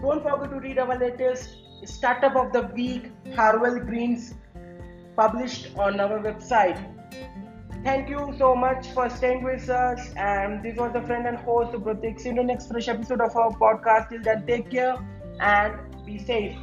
[0.00, 4.34] don't forget to read our latest Startup of the Week, Harwell Greens,
[5.16, 6.78] published on our website.
[7.84, 10.10] Thank you so much for staying with us.
[10.16, 12.18] And this was the friend and host, Pratik.
[12.18, 14.08] See you in the next fresh episode of our podcast.
[14.08, 14.96] Till then, take care
[15.40, 15.74] and
[16.06, 16.56] be safe.